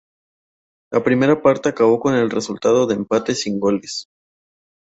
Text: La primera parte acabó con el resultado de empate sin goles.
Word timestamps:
La 0.91 1.03
primera 1.03 1.43
parte 1.43 1.69
acabó 1.69 1.99
con 1.99 2.15
el 2.15 2.31
resultado 2.31 2.87
de 2.87 2.95
empate 2.95 3.35
sin 3.35 3.59
goles. 3.59 4.07